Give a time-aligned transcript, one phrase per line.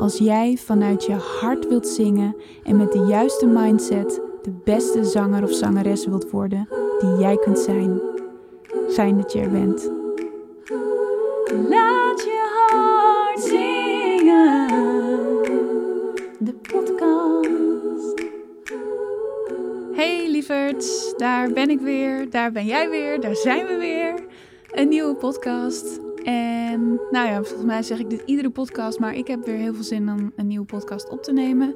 [0.00, 5.42] als jij vanuit je hart wilt zingen en met de juiste mindset de beste zanger
[5.42, 6.68] of zangeres wilt worden
[6.98, 8.00] die jij kunt zijn.
[8.88, 9.90] Fijn dat je er bent.
[11.68, 14.68] Laat je hart zingen.
[16.38, 18.22] De podcast.
[19.92, 24.14] Hey lieverds, daar ben ik weer, daar ben jij weer, daar zijn we weer.
[24.70, 26.09] Een nieuwe podcast.
[26.24, 29.74] En nou ja, volgens mij zeg ik dit iedere podcast, maar ik heb weer heel
[29.74, 31.74] veel zin om een nieuwe podcast op te nemen.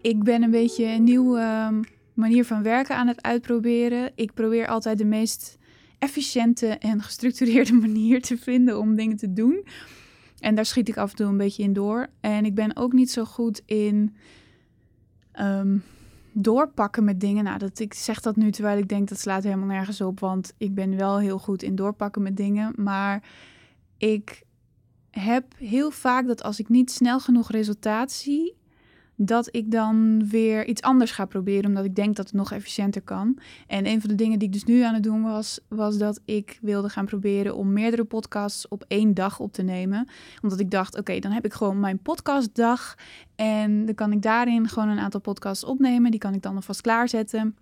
[0.00, 1.82] Ik ben een beetje een nieuwe ehm,
[2.14, 4.12] manier van werken aan het uitproberen.
[4.14, 5.58] Ik probeer altijd de meest
[5.98, 9.66] efficiënte en gestructureerde manier te vinden om dingen te doen.
[10.40, 12.06] En daar schiet ik af en toe een beetje in door.
[12.20, 14.16] En ik ben ook niet zo goed in
[15.32, 15.76] ehm,
[16.32, 17.44] doorpakken met dingen.
[17.44, 20.20] Nou, dat, ik zeg dat nu terwijl ik denk dat slaat helemaal nergens op.
[20.20, 22.72] Want ik ben wel heel goed in doorpakken met dingen.
[22.76, 23.22] Maar
[23.98, 24.42] ik
[25.10, 28.56] heb heel vaak dat als ik niet snel genoeg resultaat zie,
[29.16, 33.02] dat ik dan weer iets anders ga proberen, omdat ik denk dat het nog efficiënter
[33.02, 33.38] kan.
[33.66, 36.20] En een van de dingen die ik dus nu aan het doen was, was dat
[36.24, 40.08] ik wilde gaan proberen om meerdere podcasts op één dag op te nemen.
[40.42, 42.94] Omdat ik dacht, oké, dan heb ik gewoon mijn podcastdag
[43.34, 46.10] en dan kan ik daarin gewoon een aantal podcasts opnemen.
[46.10, 47.56] Die kan ik dan alvast klaarzetten.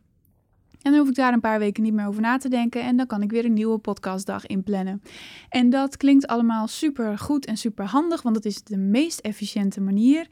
[0.85, 2.83] En dan hoef ik daar een paar weken niet meer over na te denken.
[2.83, 5.03] En dan kan ik weer een nieuwe podcastdag inplannen.
[5.49, 9.81] En dat klinkt allemaal super goed en super handig, want het is de meest efficiënte
[9.81, 10.27] manier.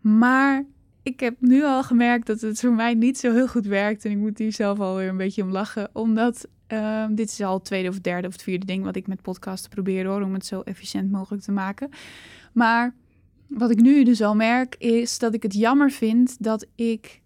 [0.00, 0.64] Maar
[1.02, 4.04] ik heb nu al gemerkt dat het voor mij niet zo heel goed werkt.
[4.04, 5.90] En ik moet hier zelf alweer een beetje om lachen.
[5.92, 9.06] Omdat uh, dit is al het tweede of derde of het vierde ding wat ik
[9.06, 10.22] met podcasten probeer hoor.
[10.22, 11.88] Om het zo efficiënt mogelijk te maken.
[12.52, 12.94] Maar
[13.46, 17.21] wat ik nu dus al merk is dat ik het jammer vind dat ik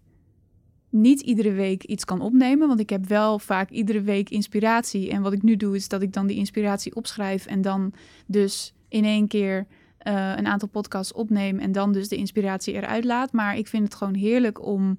[1.01, 2.67] niet iedere week iets kan opnemen.
[2.67, 5.09] Want ik heb wel vaak iedere week inspiratie.
[5.09, 7.45] En wat ik nu doe, is dat ik dan die inspiratie opschrijf.
[7.45, 7.93] En dan
[8.25, 9.65] dus in één keer
[10.07, 11.59] uh, een aantal podcasts opneem.
[11.59, 13.31] En dan dus de inspiratie eruit laat.
[13.31, 14.97] Maar ik vind het gewoon heerlijk om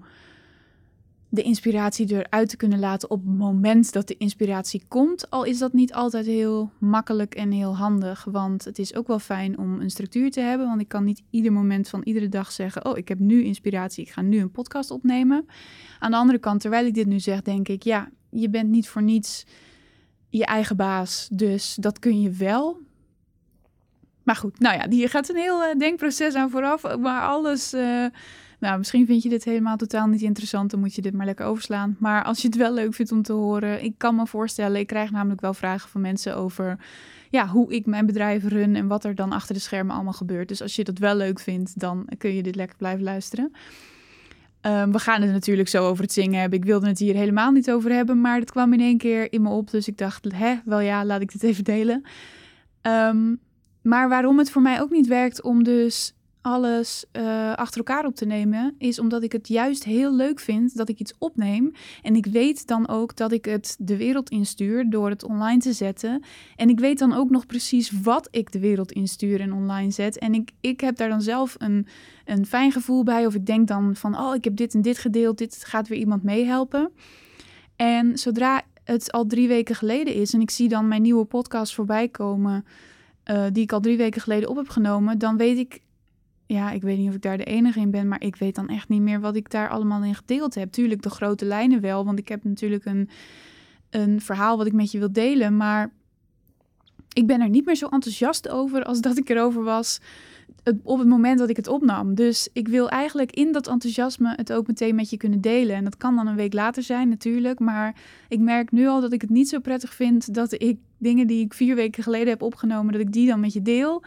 [1.31, 5.31] de inspiratie eruit te kunnen laten op het moment dat de inspiratie komt.
[5.31, 8.25] Al is dat niet altijd heel makkelijk en heel handig.
[8.25, 10.67] Want het is ook wel fijn om een structuur te hebben.
[10.67, 14.05] Want ik kan niet ieder moment van iedere dag zeggen: Oh, ik heb nu inspiratie,
[14.05, 15.47] ik ga nu een podcast opnemen.
[15.99, 18.89] Aan de andere kant, terwijl ik dit nu zeg, denk ik: Ja, je bent niet
[18.89, 19.47] voor niets
[20.29, 21.29] je eigen baas.
[21.33, 22.81] Dus dat kun je wel.
[24.23, 26.97] Maar goed, nou ja, hier gaat een heel uh, denkproces aan vooraf.
[26.97, 27.75] Maar alles.
[27.75, 28.07] Uh,
[28.59, 31.47] nou, misschien vind je dit helemaal totaal niet interessant, dan moet je dit maar lekker
[31.47, 31.97] overslaan.
[31.99, 34.87] Maar als je het wel leuk vindt om te horen, ik kan me voorstellen, ik
[34.87, 36.79] krijg namelijk wel vragen van mensen over
[37.31, 40.49] ja, hoe ik mijn bedrijf run en wat er dan achter de schermen allemaal gebeurt.
[40.49, 43.53] Dus als je dat wel leuk vindt, dan kun je dit lekker blijven luisteren.
[44.63, 46.59] Um, we gaan het natuurlijk zo over het zingen hebben.
[46.59, 49.43] Ik wilde het hier helemaal niet over hebben, maar het kwam in één keer in
[49.43, 49.71] me op.
[49.71, 52.03] Dus ik dacht, hè, wel ja, laat ik dit even delen.
[52.83, 53.41] Um,
[53.83, 56.15] maar waarom het voor mij ook niet werkt om dus
[56.49, 60.77] alles uh, achter elkaar op te nemen, is omdat ik het juist heel leuk vind
[60.77, 61.73] dat ik iets opneem.
[62.03, 65.73] En ik weet dan ook dat ik het de wereld instuur door het online te
[65.73, 66.23] zetten.
[66.57, 70.19] En ik weet dan ook nog precies wat ik de wereld instuur en online zet.
[70.19, 71.87] En ik, ik heb daar dan zelf een,
[72.25, 73.27] een fijn gevoel bij.
[73.27, 75.99] Of ik denk dan van, oh, ik heb dit en dit gedeeld, dit gaat weer
[75.99, 76.91] iemand meehelpen.
[77.77, 81.75] En zodra het al drie weken geleden is en ik zie dan mijn nieuwe podcast
[81.75, 82.65] voorbij komen.
[83.31, 85.81] Uh, die ik al drie weken geleden op heb genomen, dan weet ik
[86.49, 88.69] ja, ik weet niet of ik daar de enige in ben, maar ik weet dan
[88.69, 90.71] echt niet meer wat ik daar allemaal in gedeeld heb.
[90.71, 93.09] Tuurlijk de grote lijnen wel, want ik heb natuurlijk een,
[93.91, 95.93] een verhaal wat ik met je wil delen, maar
[97.13, 100.01] ik ben er niet meer zo enthousiast over als dat ik erover was
[100.83, 102.15] op het moment dat ik het opnam.
[102.15, 105.77] Dus ik wil eigenlijk in dat enthousiasme het ook meteen met je kunnen delen.
[105.77, 107.95] En dat kan dan een week later zijn natuurlijk, maar
[108.29, 111.45] ik merk nu al dat ik het niet zo prettig vind dat ik dingen die
[111.45, 114.03] ik vier weken geleden heb opgenomen, dat ik die dan met je deel.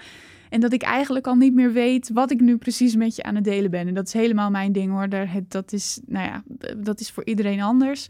[0.51, 3.35] En dat ik eigenlijk al niet meer weet wat ik nu precies met je aan
[3.35, 3.87] het delen ben.
[3.87, 5.07] En dat is helemaal mijn ding hoor.
[5.47, 6.43] Dat is, nou ja,
[6.77, 8.07] dat is voor iedereen anders.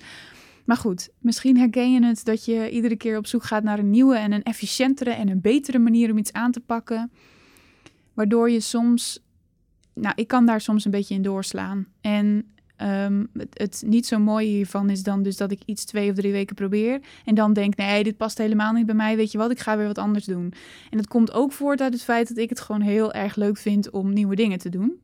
[0.65, 3.89] Maar goed, misschien herken je het dat je iedere keer op zoek gaat naar een
[3.89, 7.11] nieuwe en een efficiëntere en een betere manier om iets aan te pakken.
[8.13, 9.23] Waardoor je soms,
[9.93, 11.87] nou, ik kan daar soms een beetje in doorslaan.
[12.01, 16.15] En ehm, het, niet zo mooie hiervan is dan dus dat ik iets twee of
[16.15, 16.99] drie weken probeer.
[17.25, 19.15] En dan denk, nee, dit past helemaal niet bij mij.
[19.15, 20.53] Weet je wat, ik ga weer wat anders doen.
[20.89, 23.57] En dat komt ook voort uit het feit dat ik het gewoon heel erg leuk
[23.57, 24.99] vind om nieuwe dingen te doen.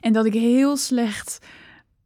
[0.00, 1.38] En dat ik heel slecht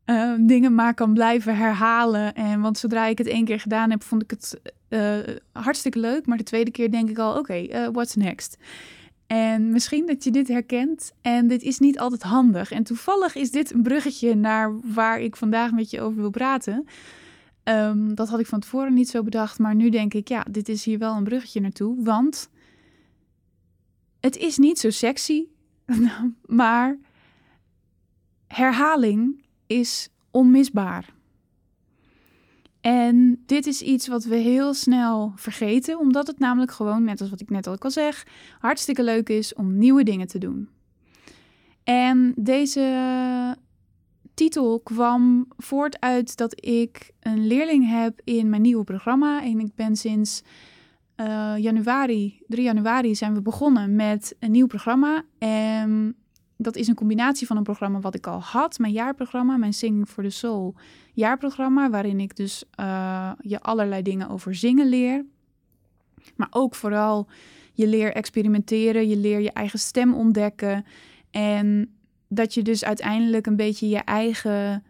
[0.05, 2.35] Ehm, dingen maar kan blijven herhalen.
[2.35, 5.19] En want zodra ik het één keer gedaan heb, vond ik het uh,
[5.53, 6.27] hartstikke leuk.
[6.27, 8.59] Maar de tweede keer denk ik al, oké, uh, what's next?
[9.33, 11.13] En misschien dat je dit herkent.
[11.21, 12.71] En dit is niet altijd handig.
[12.71, 16.87] En toevallig is dit een bruggetje naar waar ik vandaag met je over wil praten.
[17.65, 19.59] Um, dat had ik van tevoren niet zo bedacht.
[19.59, 22.05] Maar nu denk ik, ja, dit is hier wel een bruggetje naartoe.
[22.05, 22.51] Want
[24.21, 25.45] het is niet zo sexy.
[26.47, 26.99] maar
[28.47, 31.15] herhaling is onmisbaar.
[33.53, 37.41] Dit is iets wat we heel snel vergeten, omdat het namelijk gewoon, net als wat
[37.41, 38.27] ik net al zeg,
[38.59, 40.69] hartstikke leuk is om nieuwe dingen te doen.
[41.85, 43.57] En deze
[44.35, 49.43] titel kwam voort uit dat ik een leerling heb in mijn nieuwe programma.
[49.43, 50.43] En ik ben sinds
[51.17, 55.25] uh, januari, 3 januari, zijn we begonnen met een nieuw programma.
[55.39, 56.17] En
[56.63, 60.09] dat is een combinatie van een programma wat ik al had, mijn jaarprogramma, mijn Singing
[60.09, 60.75] for the Soul
[61.13, 65.25] jaarprogramma, waarin ik dus uh, je allerlei dingen over zingen leer.
[66.37, 67.27] Maar ook vooral
[67.73, 70.85] je leer experimenteren, je leer je eigen stem ontdekken.
[71.31, 71.95] En
[72.29, 74.85] dat je dus uiteindelijk een beetje je eigen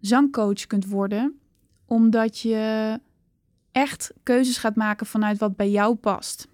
[0.00, 1.38] zangcoach kunt worden,
[1.86, 2.98] omdat je
[3.72, 6.48] echt keuzes gaat maken vanuit wat bij jou past.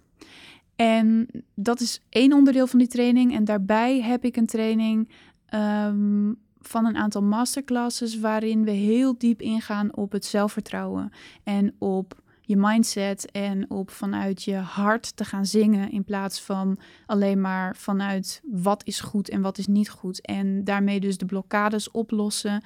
[0.77, 3.35] En dat is één onderdeel van die training.
[3.35, 5.09] En daarbij heb ik een training
[5.47, 11.13] ehm, van een aantal masterclasses waarin we heel diep ingaan op het zelfvertrouwen
[11.45, 16.79] en op je mindset en op vanuit je hart te gaan zingen in plaats van
[17.07, 20.21] alleen maar vanuit wat is goed en wat is niet goed.
[20.21, 22.63] En daarmee dus de blokkades oplossen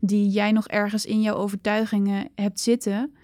[0.00, 3.14] die jij nog ergens in jouw overtuigingen hebt zitten,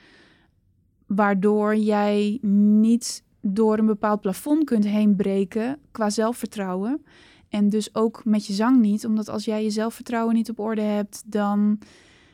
[1.07, 7.05] waardoor jij niet door een bepaald plafond kunt heen breken qua zelfvertrouwen.
[7.49, 10.81] En dus ook met je zang niet, omdat als jij je zelfvertrouwen niet op orde
[10.81, 11.79] hebt, dan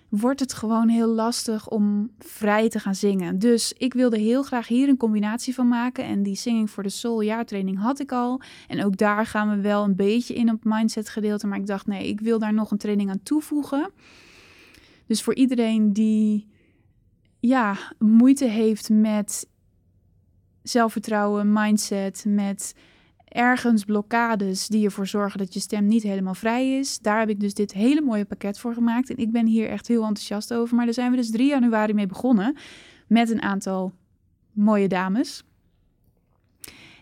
[0.08, 3.38] wordt het gewoon heel lastig om vrij te gaan zingen.
[3.38, 6.04] Dus ik wilde heel graag hier een combinatie van maken.
[6.04, 8.40] En die Singing for the Soul jaartraining had ik al.
[8.68, 11.46] En ook daar gaan we wel een beetje in op mindset gedeelte.
[11.46, 13.90] Maar ik dacht, nee, ik wil daar nog een training aan toevoegen.
[15.06, 16.46] Dus voor iedereen die
[17.40, 19.48] ja, moeite heeft met
[20.64, 22.74] zelfvertrouwen, mindset, met
[23.24, 26.98] ergens blokkades die ervoor zorgen dat je stem niet helemaal vrij is.
[26.98, 29.10] Daar heb ik dus dit hele mooie pakket voor gemaakt.
[29.10, 30.76] En ik ben hier echt heel enthousiast over.
[30.76, 32.56] Maar daar zijn we dus 3 januari mee begonnen
[33.06, 33.92] met een aantal
[34.52, 35.44] mooie dames.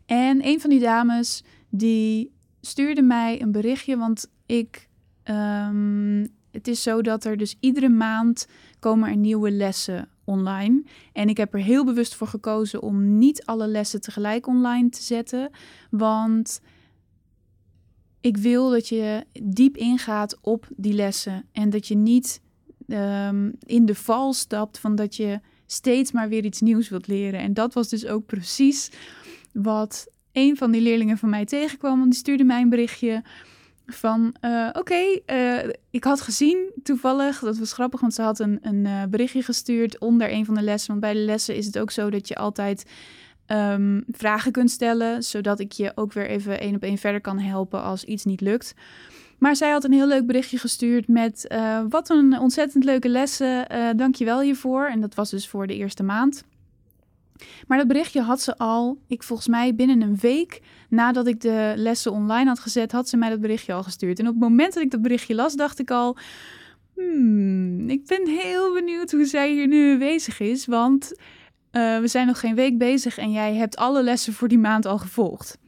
[0.07, 4.89] En een van die dames die stuurde mij een berichtje, want ik.
[5.25, 8.47] Um, het is zo dat er dus iedere maand
[8.83, 10.83] komen er nieuwe lessen online.
[11.13, 15.03] En ik heb er heel bewust voor gekozen om niet alle lessen tegelijk online te
[15.03, 15.51] zetten.
[15.91, 16.61] Want
[18.21, 21.45] ik wil dat je diep ingaat op die lessen.
[21.53, 22.41] En dat je niet
[22.89, 27.41] ehm, in de val stapt van dat je steeds maar weer iets nieuws wilt leren.
[27.41, 28.91] En dat was dus ook precies
[29.53, 31.99] wat een van die leerlingen van mij tegenkwam.
[31.99, 33.23] Want die stuurde mij een berichtje
[33.87, 35.59] van uh, oké, uh,
[35.91, 39.99] ik had gezien toevallig, dat was grappig, want ze had een, een uh, berichtje gestuurd
[39.99, 40.89] onder een van de lessen.
[40.89, 42.91] Want bij de lessen is het ook zo dat je altijd
[43.47, 47.39] um, vragen kunt stellen, zodat ik je ook weer even één op één verder kan
[47.39, 48.75] helpen als iets niet lukt.
[49.39, 51.55] Maar zij had een heel leuk berichtje gestuurd met
[51.89, 53.67] wat een ontzettend leuke lessen,
[54.13, 54.87] je wel hiervoor.
[54.87, 56.45] En dat was dus voor de eerste maand.
[57.67, 60.61] Maar dat berichtje had ze al, ik volgens mij binnen een week
[60.93, 64.19] nadat ik de lessen online had gezet, had ze mij dat berichtje al gestuurd.
[64.19, 66.17] En op het moment dat ik dat berichtje las, dacht ik al,
[66.95, 71.13] hmm, ik ben heel benieuwd hoe zij hier nu bezig is, want
[71.73, 74.87] uh, we zijn nog geen week bezig en jij hebt alle lessen voor die maand
[74.87, 75.59] al gevolgd.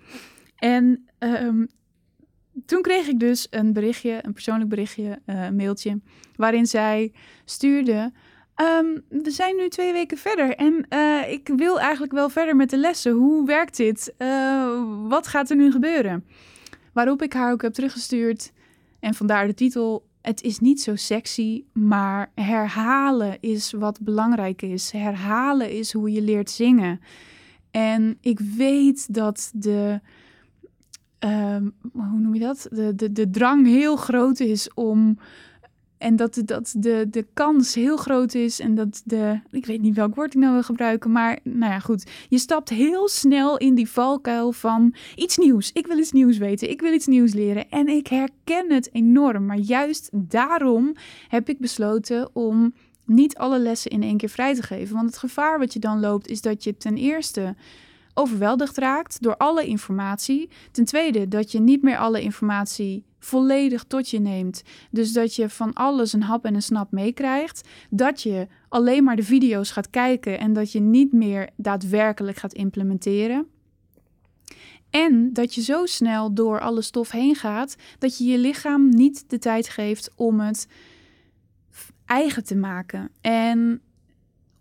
[0.56, 1.68] En um,
[2.66, 6.00] toen kreeg ik dus een berichtje, een persoonlijk berichtje, uh, een mailtje,
[6.36, 7.12] waarin zij
[7.44, 8.12] stuurde
[8.60, 12.70] Um, we zijn nu twee weken verder en uh, ik wil eigenlijk wel verder met
[12.70, 13.12] de lessen.
[13.12, 14.14] Hoe werkt dit?
[14.18, 16.24] Uh, wat gaat er nu gebeuren?
[16.92, 18.52] Waarop ik haar ook heb teruggestuurd.
[19.00, 20.06] En vandaar de titel.
[20.22, 24.90] Het is niet zo sexy, maar herhalen is wat belangrijk is.
[24.90, 27.00] Herhalen is hoe je leert zingen.
[27.70, 30.00] En ik weet dat de.
[31.18, 32.66] Um, hoe noem je dat?
[32.70, 35.18] De, de, de drang heel groot is om
[36.04, 39.94] en dat, dat de, de kans heel groot is en dat de, ik weet niet
[39.94, 42.10] welk woord ik nou wil gebruiken, maar nou ja, goed.
[42.28, 45.70] Je stapt heel snel in die valkuil van iets nieuws.
[45.72, 49.46] Ik wil iets nieuws weten, ik wil iets nieuws leren en ik herken het enorm.
[49.46, 50.94] Maar juist daarom
[51.28, 54.94] heb ik besloten om niet alle lessen in één keer vrij te geven.
[54.94, 57.54] Want het gevaar wat je dan loopt is dat je ten eerste
[58.14, 60.48] overweldigd raakt door alle informatie.
[60.70, 64.62] Ten tweede dat je niet meer alle informatie volledig tot je neemt.
[64.90, 67.68] Dus dat je van alles een hap en een snap meekrijgt.
[67.90, 72.52] Dat je alleen maar de video's gaat kijken en dat je niet meer daadwerkelijk gaat
[72.52, 73.46] implementeren.
[74.90, 79.24] En dat je zo snel door alle stof heen gaat dat je je lichaam niet
[79.30, 80.68] de tijd geeft om het
[82.04, 83.10] eigen te maken.
[83.20, 83.80] En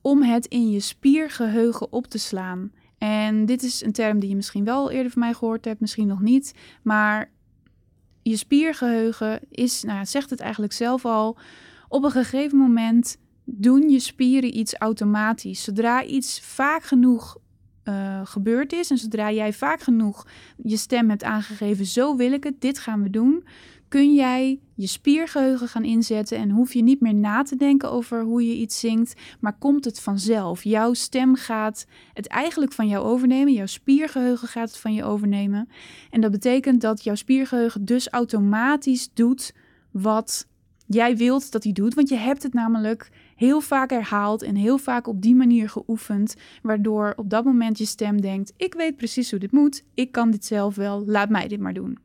[0.02, 2.72] om het in je spiergeheugen op te slaan.
[2.98, 6.08] En dit is een term die je misschien wel eerder van mij gehoord hebt, misschien
[6.08, 6.54] nog niet.
[6.82, 7.32] Maar
[8.24, 11.38] je spiergeheugen is, nou, zegt het eigenlijk zelf al,
[11.88, 15.64] op een gegeven moment doen je spieren iets automatisch.
[15.64, 17.38] Zodra iets vaak genoeg
[17.84, 20.28] uh, gebeurd is en zodra jij vaak genoeg
[20.64, 23.44] je stem hebt aangegeven, zo wil ik het, dit gaan we doen,
[23.94, 28.24] kun jij je spiergeheugen gaan inzetten en hoef je niet meer na te denken over
[28.24, 30.64] hoe je iets zingt, maar komt het vanzelf.
[30.64, 35.70] Jouw stem gaat het eigenlijk van jou overnemen, jouw spiergeheugen gaat het van je overnemen.
[36.10, 39.54] En dat betekent dat jouw spiergeheugen dus automatisch doet
[39.92, 40.48] wat
[40.86, 44.78] jij wilt dat hij doet, want je hebt het namelijk heel vaak herhaald en heel
[44.78, 49.30] vaak op die manier geoefend, waardoor op dat moment je stem denkt: ik weet precies
[49.30, 51.98] hoe dit moet, ik kan dit zelf wel, laat mij dit maar doen.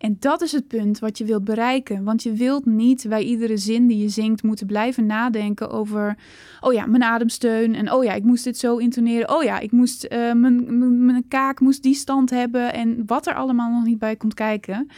[0.00, 2.04] En dat is het punt wat je wilt bereiken.
[2.04, 6.16] Want je wilt niet bij iedere zin die je zingt moeten blijven nadenken over.
[6.60, 7.74] Oh ja, mijn ademsteun.
[7.74, 9.34] En oh ja, ik moest dit zo intoneren.
[9.36, 10.08] Oh ja, ik moest.
[10.10, 12.72] Mijn, mijn, mijn kaak moest die stand hebben.
[12.72, 14.88] En wat er allemaal nog niet bij komt kijken.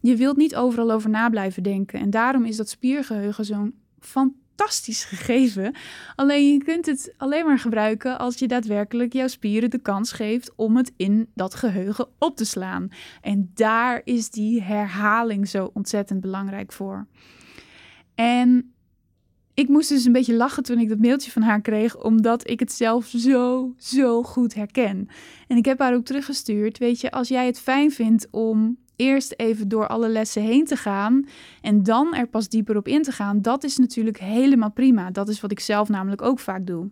[0.00, 2.00] Je wilt niet overal over na blijven denken.
[2.00, 5.74] En daarom is dat spiergeheugen zo'n fantastisch fantastisch gegeven.
[6.16, 10.52] Alleen je kunt het alleen maar gebruiken als je daadwerkelijk jouw spieren de kans geeft
[10.56, 12.88] om het in dat geheugen op te slaan.
[13.20, 17.06] En daar is die herhaling zo ontzettend belangrijk voor.
[18.14, 18.74] En
[19.54, 22.60] ik moest dus een beetje lachen toen ik dat mailtje van haar kreeg, omdat ik
[22.60, 25.08] het zelf zo, zo goed herken.
[25.48, 26.78] En ik heb haar ook teruggestuurd.
[26.78, 30.76] Weet je, als jij het fijn vindt om eerst even door alle lessen heen te
[30.76, 31.26] gaan
[31.60, 35.10] en dan er pas dieper op in te gaan, dat is natuurlijk helemaal prima.
[35.10, 36.90] Dat is wat ik zelf namelijk ook vaak doe.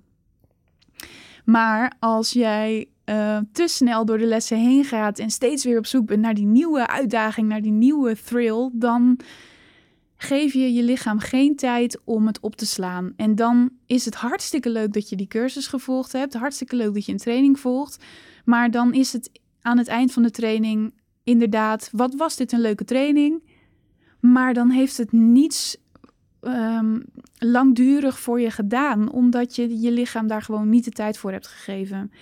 [1.45, 5.87] Maar als jij uh, te snel door de lessen heen gaat en steeds weer op
[5.87, 9.19] zoek bent naar die nieuwe uitdaging, naar die nieuwe thrill, dan
[10.17, 13.13] geef je je lichaam geen tijd om het op te slaan.
[13.17, 17.07] En dan is het hartstikke leuk dat je die cursus gevolgd hebt, hartstikke leuk dat
[17.07, 18.05] je een training volgt,
[18.45, 19.31] maar dan is het
[19.61, 20.93] aan het eind van de training
[21.25, 23.43] inderdaad, wat was dit een leuke training?
[24.21, 25.77] Maar dan heeft het niets
[26.41, 27.05] um,
[27.39, 31.47] langdurig voor je gedaan, omdat je je lichaam daar gewoon niet de tijd voor hebt
[31.47, 32.13] gegeven.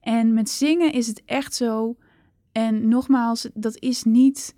[0.00, 1.96] En met zingen is het echt zo.
[2.52, 4.54] En nogmaals, dat is niet.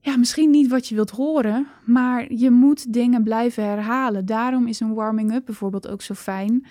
[0.00, 4.26] Ja, misschien niet wat je wilt horen, maar je moet dingen blijven herhalen.
[4.26, 6.66] Daarom is een warming-up bijvoorbeeld ook zo fijn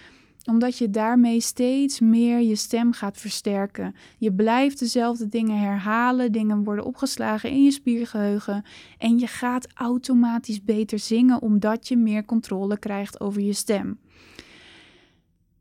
[0.46, 3.96] omdat je daarmee steeds meer je stem gaat versterken.
[4.18, 8.66] Je blijft dezelfde dingen herhalen, dingen worden opgeslagen in je spiergeheugen
[8.98, 14.00] en je gaat automatisch beter zingen omdat je meer controle krijgt over je stem.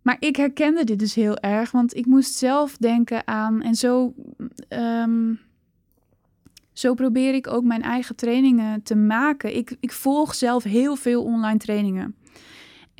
[0.02, 4.14] Maar ik herkende dit dus heel erg, want ik moest zelf denken aan en zo.
[4.68, 5.40] Um,
[6.72, 9.56] zo probeer ik ook mijn eigen trainingen te maken.
[9.56, 12.14] Ik, ik volg zelf heel veel online trainingen.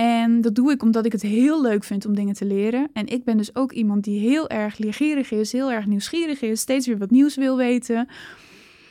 [0.01, 2.89] En dat doe ik omdat ik het heel leuk vind om dingen te leren.
[2.93, 6.61] En ik ben dus ook iemand die heel erg leergierig is, heel erg nieuwsgierig is,
[6.61, 8.09] steeds weer wat nieuws wil weten.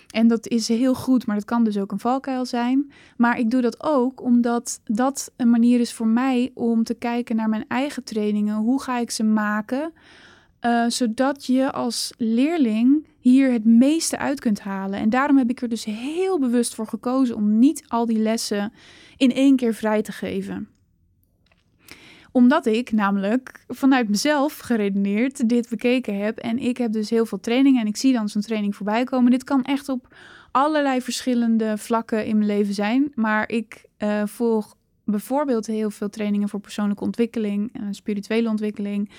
[0.09, 2.91] En dat is heel goed, maar dat kan dus ook een valkuil zijn.
[3.17, 7.35] Maar ik doe dat ook omdat dat een manier is voor mij om te kijken
[7.35, 8.55] naar mijn eigen trainingen.
[8.55, 9.93] Hoe ga ik ze maken?
[10.61, 14.99] Uh, zodat je als leerling hier het meeste uit kunt halen.
[14.99, 18.73] En daarom heb ik er dus heel bewust voor gekozen om niet al die lessen
[19.17, 20.67] in één keer vrij te geven
[22.31, 26.37] omdat ik namelijk vanuit mezelf geredeneerd dit bekeken heb.
[26.37, 29.31] En ik heb dus heel veel trainingen en ik zie dan zo'n training voorbij komen.
[29.31, 30.15] Dit kan echt op
[30.51, 33.11] allerlei verschillende vlakken in mijn leven zijn.
[33.15, 39.11] Maar ik uh, volg bijvoorbeeld heel veel trainingen voor persoonlijke ontwikkeling, en spirituele ontwikkeling.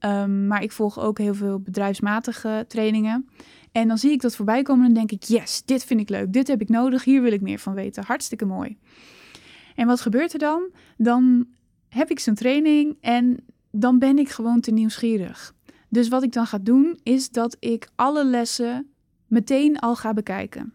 [0.00, 3.28] Um, maar ik volg ook heel veel bedrijfsmatige trainingen.
[3.72, 6.32] En dan zie ik dat voorbij komen en denk ik: yes, dit vind ik leuk,
[6.32, 8.04] dit heb ik nodig, hier wil ik meer van weten.
[8.04, 8.76] Hartstikke mooi.
[9.74, 10.70] En wat gebeurt er dan?
[10.96, 11.46] Dan
[11.92, 15.54] heb ik zo'n training en dan ben ik gewoon te nieuwsgierig.
[15.88, 18.90] Dus wat ik dan ga doen, is dat ik alle lessen
[19.26, 20.72] meteen al ga bekijken.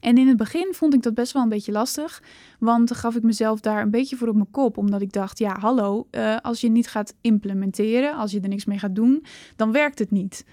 [0.00, 2.22] En in het begin vond ik dat best wel een beetje lastig,
[2.58, 5.38] want dan gaf ik mezelf daar een beetje voor op mijn kop, omdat ik dacht,
[5.38, 9.24] ja, hallo, uh, als je niet gaat implementeren, als je er niks mee gaat doen,
[9.56, 10.44] dan werkt het niet.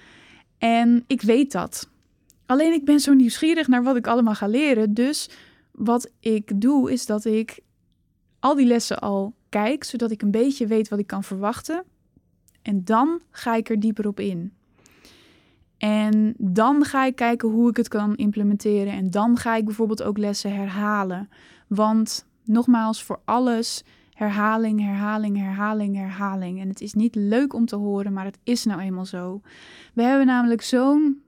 [0.58, 1.90] En ik weet dat.
[2.46, 5.30] Alleen ik ben zo nieuwsgierig naar wat ik allemaal ga leren, dus
[5.72, 7.60] wat ik doe is dat ik
[8.42, 11.84] al die lessen al kijk, zodat ik een beetje weet wat ik kan verwachten.
[12.62, 14.54] En dan ga ik er dieper op in.
[15.78, 18.94] En dan ga ik kijken hoe ik het kan implementeren.
[18.94, 21.30] En dan ga ik bijvoorbeeld ook lessen herhalen.
[21.68, 23.84] Want nogmaals, voor alles
[24.14, 26.60] herhaling, herhaling, herhaling, herhaling.
[26.60, 29.42] En het is niet leuk om te horen, maar het is nou eenmaal zo.
[29.94, 31.22] We hebben namelijk zo'n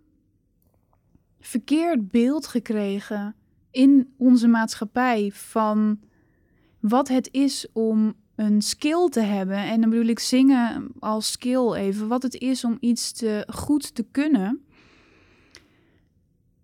[1.39, 3.35] verkeerd beeld gekregen
[3.71, 5.99] in onze maatschappij van
[6.83, 9.57] wat het is om een skill te hebben.
[9.57, 12.07] En dan bedoel ik zingen als skill even.
[12.07, 14.65] Wat het is om iets te, goed te kunnen.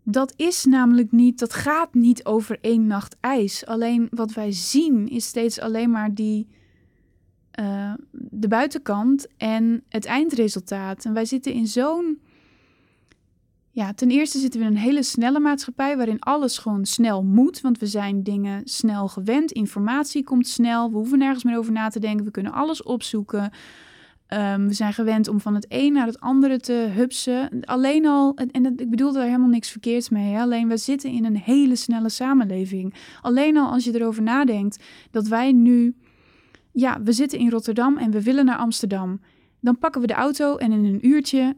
[0.03, 3.65] Dat is namelijk niet, dat gaat niet over één nacht ijs.
[3.65, 6.47] Alleen wat wij zien is steeds alleen maar die,
[7.59, 11.05] uh, de buitenkant en het eindresultaat.
[11.05, 12.21] En wij zitten in zo'n
[13.79, 17.61] ja, ten eerste zitten we in een hele snelle maatschappij waarin alles gewoon snel moet.
[17.61, 19.51] Want we zijn dingen snel gewend.
[19.51, 20.89] Informatie komt snel.
[20.89, 22.25] We hoeven nergens meer over na te denken.
[22.25, 23.51] We kunnen alles opzoeken.
[24.33, 27.65] Um, we zijn gewend om van het een naar het andere te hupsen.
[27.65, 30.33] Alleen al, en ik bedoel daar helemaal niks verkeerds mee.
[30.33, 30.41] Hè?
[30.41, 32.93] Alleen we zitten in een hele snelle samenleving.
[33.21, 35.95] Alleen al als je erover nadenkt dat wij nu,
[36.71, 39.21] ja, we zitten in Rotterdam en we willen naar Amsterdam.
[39.59, 41.55] Dan pakken we de auto en in een uurtje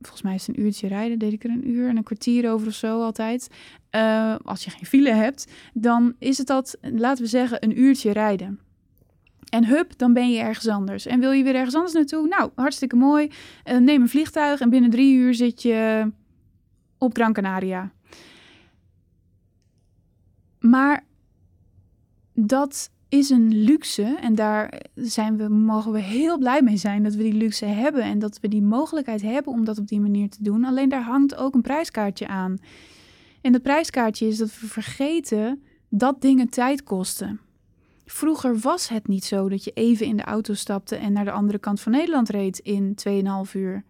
[0.00, 2.50] volgens mij is het een uurtje rijden, deed ik er een uur en een kwartier
[2.50, 3.48] over of zo altijd.
[3.90, 8.12] Uh, als je geen file hebt, dan is het dat, laten we zeggen, een uurtje
[8.12, 8.60] rijden.
[9.48, 11.06] En hup, dan ben je ergens anders.
[11.06, 12.28] En wil je weer ergens anders naartoe?
[12.28, 13.30] Nou, hartstikke mooi.
[13.64, 16.10] Uh, neem een vliegtuig en binnen drie uur zit je
[16.98, 17.92] op Gran Canaria.
[20.58, 21.04] Maar
[22.34, 27.14] dat is een luxe en daar zijn we, mogen we heel blij mee zijn dat
[27.14, 30.30] we die luxe hebben en dat we die mogelijkheid hebben om dat op die manier
[30.30, 30.64] te doen.
[30.64, 32.58] Alleen daar hangt ook een prijskaartje aan.
[33.40, 37.40] En dat prijskaartje is dat we vergeten dat dingen tijd kosten.
[38.04, 41.30] Vroeger was het niet zo dat je even in de auto stapte en naar de
[41.30, 42.94] andere kant van Nederland reed in
[43.46, 43.84] 2,5 uur.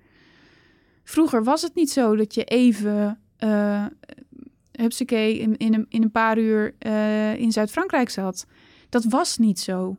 [1.04, 3.86] Vroeger was het niet zo dat je even, uh,
[4.72, 8.46] hupsakee, in, in, een, paar uur uh, in Zuid-Frankrijk zat.
[8.90, 9.96] Dat was niet zo.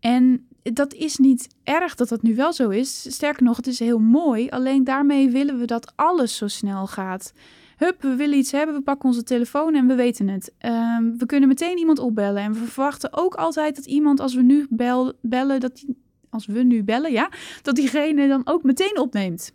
[0.00, 3.14] En dat is niet erg dat dat nu wel zo is.
[3.14, 4.48] Sterker nog, het is heel mooi.
[4.48, 7.32] Alleen daarmee willen we dat alles zo snel gaat.
[7.76, 10.54] Hup, we willen iets hebben, we pakken onze telefoon en we weten het.
[10.58, 12.42] Ehm, we kunnen meteen iemand opbellen.
[12.42, 15.96] En we verwachten ook altijd dat iemand, als we nu bel, bellen, dat die,
[16.30, 17.30] als we nu bellen, ja,
[17.62, 19.52] dat diegene dan ook meteen opneemt.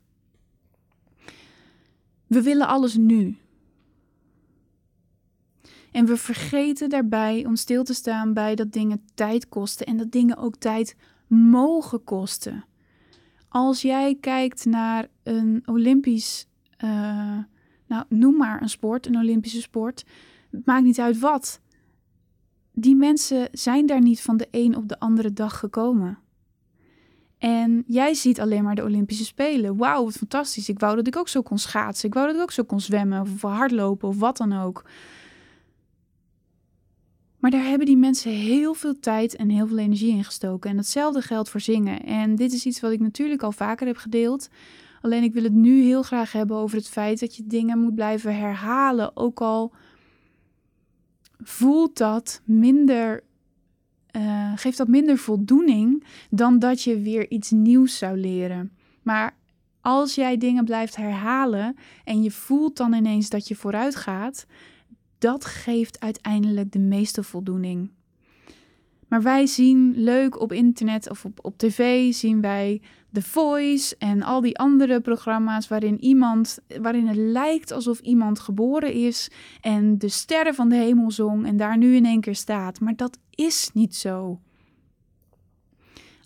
[2.28, 3.38] We willen alles nu.
[5.94, 10.12] En we vergeten daarbij om stil te staan bij dat dingen tijd kosten en dat
[10.12, 10.96] dingen ook tijd
[11.28, 12.66] mogen kosten.
[13.50, 16.48] Als jij kijkt naar een Olympisch,
[16.84, 16.90] uh,
[17.88, 20.06] nou noem maar een sport, een Olympische sport,
[20.52, 21.62] het maakt niet uit wat.
[22.72, 26.18] Die mensen zijn daar niet van de een op de andere dag gekomen.
[27.38, 29.78] En jij ziet alleen maar de Olympische Spelen.
[29.78, 30.70] Wauw, wat fantastisch.
[30.70, 32.08] Ik wou dat ik ook zo kon schaatsen.
[32.08, 34.84] Ik wou dat ik ook zo kon zwemmen of hardlopen of wat dan ook.
[37.44, 40.70] Maar daar hebben die mensen heel veel tijd en heel veel energie in gestoken.
[40.70, 42.04] En hetzelfde geldt voor zingen.
[42.04, 44.50] En dit is iets wat ik natuurlijk al vaker heb gedeeld.
[45.02, 47.96] Alleen ik wil het nu heel graag hebben over het feit dat je dingen moet
[47.96, 49.18] blijven herhalen.
[49.18, 49.74] Ook al
[51.38, 53.24] voelt dat minder,
[54.12, 58.72] uh, geeft dat minder voldoening dan dat je weer iets nieuws zou leren.
[59.02, 59.36] Maar
[59.82, 64.46] als jij dingen blijft herhalen en je voelt dan ineens dat je vooruit gaat,
[65.24, 67.92] dat geeft uiteindelijk de meeste voldoening.
[69.08, 72.82] Maar wij zien leuk op internet of op, op tv, zien wij
[73.12, 78.94] The Voice en al die andere programma's waarin iemand, waarin het lijkt alsof iemand geboren
[78.94, 79.32] is
[79.62, 82.80] en de sterren van de hemel zong en daar nu in één keer staat.
[82.80, 84.40] Maar dat is niet zo.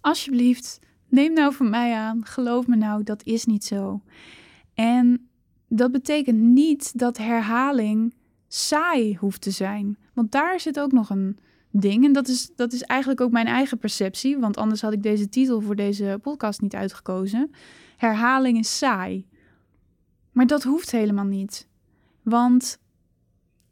[0.01, 0.79] Alsjeblieft,
[1.10, 4.01] neem nou van mij aan, geloof me nou, dat is niet zo.
[4.73, 5.29] En
[5.67, 8.13] dat betekent niet dat herhaling
[8.47, 9.97] saai hoeft te zijn.
[10.13, 11.38] Want daar zit ook nog een
[11.71, 12.05] ding.
[12.05, 14.38] En dat is, dat is eigenlijk ook mijn eigen perceptie.
[14.38, 17.51] Want anders had ik deze titel voor deze podcast niet uitgekozen.
[17.97, 19.25] Herhaling is saai.
[20.31, 21.67] Maar dat hoeft helemaal niet.
[22.23, 22.79] Want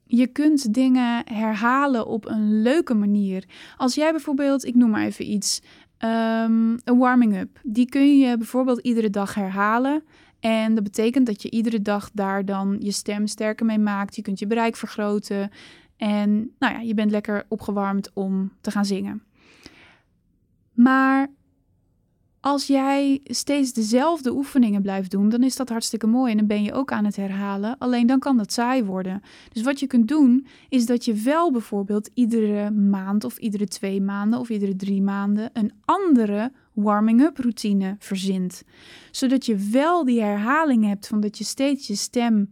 [0.04, 3.46] je kunt dingen herhalen op een leuke manier.
[3.78, 5.62] Als jij bijvoorbeeld, ik noem maar even iets,
[6.00, 7.60] um, een warming-up.
[7.64, 10.04] Die kun je bijvoorbeeld iedere dag herhalen.
[10.46, 14.16] En dat betekent dat je iedere dag daar dan je stem sterker mee maakt.
[14.16, 15.52] Je kunt je bereik vergroten.
[15.98, 19.24] En nou ja, je bent lekker opgewarmd om te gaan zingen.
[20.74, 21.28] Maar
[22.40, 26.64] als jij steeds dezelfde oefeningen blijft doen, dan is dat hartstikke mooi en dan ben
[26.64, 27.78] je ook aan het herhalen.
[27.78, 29.22] Alleen dan kan dat saai worden.
[29.54, 34.02] Dus wat je kunt doen, is dat je wel bijvoorbeeld iedere maand of iedere twee
[34.02, 38.64] maanden of iedere drie maanden een andere warming-up routine verzint.
[39.12, 42.50] Zodat je wel die herhaling hebt van dat je steeds je stem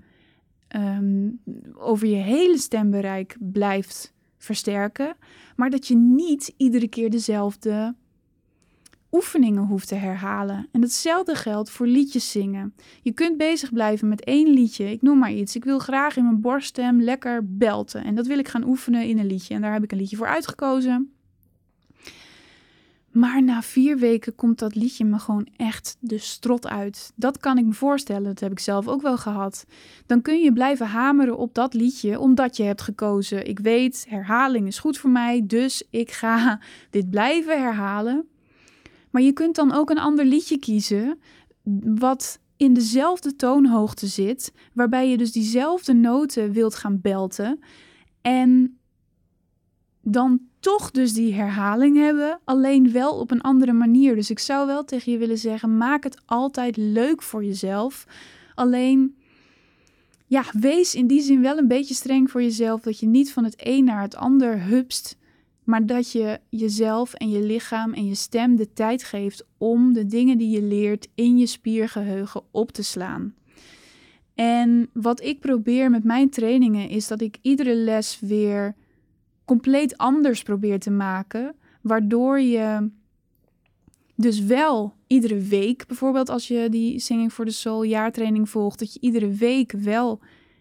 [0.67, 1.29] ehm,
[1.73, 5.15] over je hele stembereik blijft versterken,
[5.55, 7.95] maar dat je niet iedere keer dezelfde
[9.13, 10.67] oefeningen hoeft te herhalen.
[10.71, 12.73] En hetzelfde geldt voor liedjes zingen.
[13.01, 14.91] Je kunt bezig blijven met één liedje.
[14.91, 15.55] Ik noem maar iets.
[15.55, 18.03] Ik wil graag in mijn borststem lekker belten.
[18.03, 19.53] En dat wil ik gaan oefenen in een liedje.
[19.53, 21.12] En daar heb ik een liedje voor uitgekozen.
[23.13, 27.12] Maar na vier weken komt dat liedje me gewoon echt de strot uit.
[27.15, 29.65] Dat kan ik me voorstellen, dat heb ik zelf ook wel gehad.
[30.06, 33.47] Dan kun je blijven hameren op dat liedje omdat je hebt gekozen.
[33.47, 38.28] Ik weet, herhaling is goed voor mij, dus ik ga dit blijven herhalen.
[39.10, 41.19] Maar je kunt dan ook een ander liedje kiezen
[41.84, 47.60] wat in dezelfde toonhoogte zit, waarbij je dus diezelfde noten wilt gaan belten
[48.21, 48.78] en
[50.02, 54.15] dan toch dus die herhaling hebben, alleen wel op een andere manier.
[54.15, 58.08] Dus ik zou wel tegen je willen zeggen: maak het altijd leuk voor jezelf.
[58.56, 59.15] Alleen,
[60.28, 63.43] ja, wees in die zin wel een beetje streng voor jezelf, dat je niet van
[63.43, 65.17] het een naar het ander hupst
[65.63, 70.06] maar dat je jezelf en je lichaam en je stem de tijd geeft om de
[70.06, 73.36] dingen die je leert in je spiergeheugen op te slaan.
[74.36, 78.76] En wat ik probeer met mijn trainingen is dat ik iedere les weer
[79.54, 82.89] compleet anders probeer te maken, waardoor je
[84.16, 88.94] dus wel iedere week, bijvoorbeeld als je die Singing for the Soul jaartraining volgt, dat
[88.94, 90.20] je iedere week wel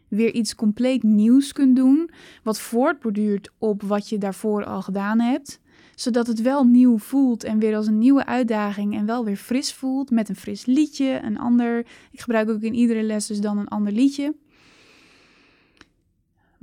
[0.08, 2.10] weer iets compleet nieuws kunt doen,
[2.42, 5.60] wat voortborduurt op wat je daarvoor al gedaan hebt,
[5.94, 9.72] zodat het wel nieuw voelt en weer als een nieuwe uitdaging en wel weer fris
[9.72, 11.86] voelt met een fris liedje, een ander.
[12.10, 14.34] Ik gebruik ook in iedere les dus dan een ander liedje.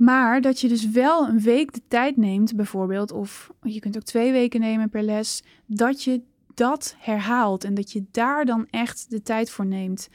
[0.00, 4.02] Maar dat je dus wel een week de tijd neemt, bijvoorbeeld, of je kunt ook
[4.02, 6.22] twee weken nemen per les, dat je
[6.54, 10.08] dat herhaalt en dat je daar dan echt de tijd voor neemt.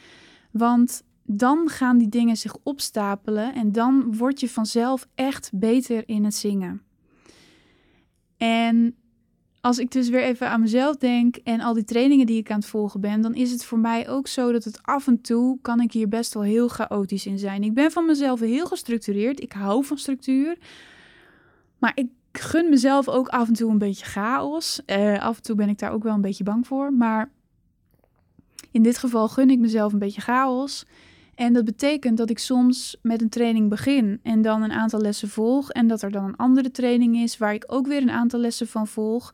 [0.51, 6.23] Want dan gaan die dingen zich opstapelen en dan word je vanzelf echt beter in
[6.23, 6.81] het zingen.
[8.37, 8.95] En
[9.65, 12.59] als ik dus weer even aan mezelf denk en al die trainingen die ik aan
[12.59, 15.57] het volgen ben, dan is het voor mij ook zo dat het af en toe
[15.61, 17.63] kan ik hier best wel heel chaotisch in zijn.
[17.63, 19.41] Ik ben van mezelf heel gestructureerd.
[19.41, 20.57] Ik hou van structuur.
[21.77, 24.81] Maar ik gun mezelf ook af en toe een beetje chaos.
[24.85, 26.93] Uh, af en toe ben ik daar ook wel een beetje bang voor.
[26.93, 27.31] Maar
[28.71, 30.85] in dit geval gun ik mezelf een beetje chaos.
[31.35, 35.29] En dat betekent dat ik soms met een training begin en dan een aantal lessen
[35.29, 35.71] volg.
[35.71, 38.67] En dat er dan een andere training is waar ik ook weer een aantal lessen
[38.67, 39.33] van volg.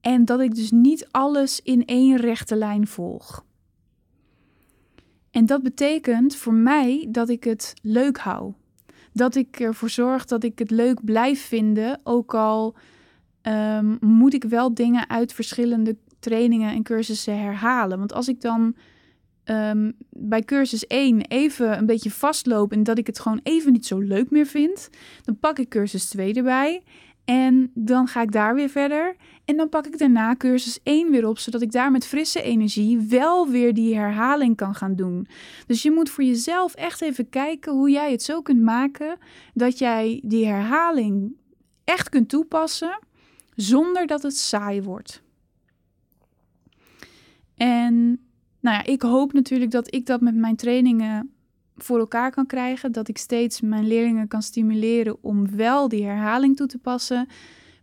[0.00, 3.44] En dat ik dus niet alles in één rechte lijn volg.
[5.30, 8.52] En dat betekent voor mij dat ik het leuk hou.
[9.12, 12.74] Dat ik ervoor zorg dat ik het leuk blijf vinden, ook al
[13.42, 17.98] um, moet ik wel dingen uit verschillende trainingen en cursussen herhalen.
[17.98, 18.74] Want als ik dan
[19.44, 23.86] um, bij cursus 1 even een beetje vastloop en dat ik het gewoon even niet
[23.86, 24.90] zo leuk meer vind,
[25.22, 26.82] dan pak ik cursus 2 erbij
[27.24, 29.16] en dan ga ik daar weer verder.
[29.44, 32.98] En dan pak ik daarna cursus 1 weer op, zodat ik daar met frisse energie
[32.98, 35.26] wel weer die herhaling kan gaan doen.
[35.66, 39.18] Dus je moet voor jezelf echt even kijken hoe jij het zo kunt maken
[39.54, 41.36] dat jij die herhaling
[41.84, 42.98] echt kunt toepassen
[43.54, 45.22] zonder dat het saai wordt.
[47.56, 48.20] En
[48.60, 51.32] nou ja, ik hoop natuurlijk dat ik dat met mijn trainingen
[51.76, 52.92] voor elkaar kan krijgen.
[52.92, 57.28] Dat ik steeds mijn leerlingen kan stimuleren om wel die herhaling toe te passen.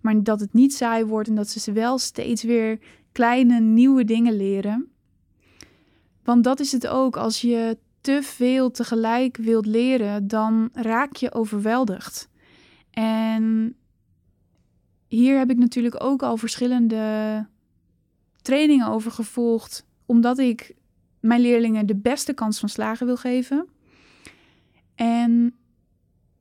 [0.01, 2.79] Maar dat het niet saai wordt en dat ze wel steeds weer
[3.11, 4.91] kleine nieuwe dingen leren.
[6.23, 7.17] Want dat is het ook.
[7.17, 12.29] Als je te veel tegelijk wilt leren, dan raak je overweldigd.
[12.91, 13.75] En
[15.07, 17.45] hier heb ik natuurlijk ook al verschillende
[18.41, 20.75] trainingen over gevolgd omdat ik
[21.19, 23.67] mijn leerlingen de beste kans van slagen wil geven.
[24.95, 25.55] En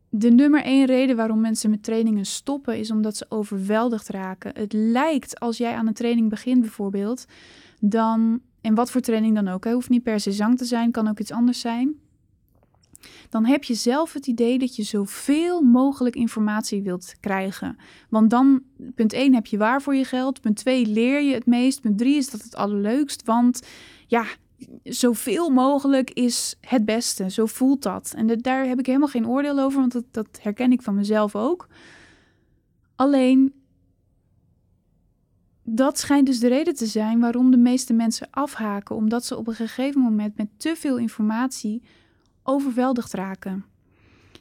[0.08, 4.52] de nummer één reden waarom mensen met trainingen stoppen is omdat ze overweldigd raken.
[4.54, 7.24] Het lijkt als jij aan een training begint bijvoorbeeld,
[7.80, 10.90] dan, en wat voor training dan ook, hè, hoeft niet per se zang te zijn,
[10.90, 11.94] kan ook iets anders zijn.
[13.36, 17.76] Dan heb je zelf het idee dat je zoveel mogelijk informatie wilt krijgen.
[18.08, 18.62] Want dan,
[18.94, 20.40] punt 1, heb je waar voor je geld.
[20.40, 21.80] Punt 2, leer je het meest.
[21.80, 23.24] Punt 3 is dat het allerleukst.
[23.24, 23.62] Want
[24.06, 24.24] ja,
[24.82, 27.30] zoveel mogelijk is het beste.
[27.30, 28.12] Zo voelt dat.
[28.16, 31.34] En daar heb ik helemaal geen oordeel over, want dat, dat herken ik van mezelf
[31.34, 31.68] ook.
[32.94, 33.54] Alleen,
[35.62, 39.46] dat schijnt dus de reden te zijn waarom de meeste mensen afhaken, omdat ze op
[39.46, 41.82] een gegeven moment met te veel informatie
[42.46, 43.64] overweldigd raken.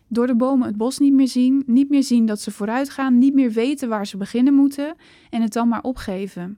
[0.08, 3.18] Door de bomen het bos niet meer zien, niet meer zien dat ze vooruit gaan,
[3.18, 4.96] niet meer weten waar ze beginnen moeten
[5.30, 6.58] en het dan maar opgeven.